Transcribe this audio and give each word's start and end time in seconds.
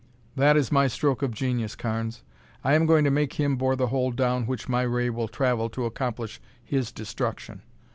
"That 0.35 0.57
is 0.57 0.71
my 0.71 0.87
stroke 0.87 1.21
of 1.21 1.31
genius, 1.31 1.75
Carnes. 1.75 2.23
I 2.63 2.73
am 2.73 2.87
going 2.87 3.03
to 3.05 3.11
make 3.11 3.33
him 3.33 3.55
bore 3.55 3.75
the 3.75 3.89
hole 3.89 4.09
down 4.11 4.47
which 4.47 4.67
my 4.67 4.81
ray 4.81 5.11
will 5.11 5.27
travel 5.27 5.69
to 5.69 5.85
accomplish 5.85 6.41
his 6.63 6.91
destruction. 6.91 7.61